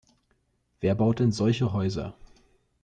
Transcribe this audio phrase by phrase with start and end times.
[0.79, 2.15] Wer baut denn solche Häuser?